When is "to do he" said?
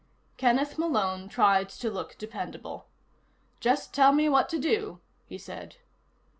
4.49-5.37